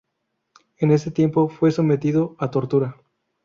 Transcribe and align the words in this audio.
En 0.77 0.89
ese 0.89 1.11
tiempo 1.11 1.47
fue 1.47 1.71
sometido 1.71 2.35
a 2.39 2.49
tortura. 2.49 2.95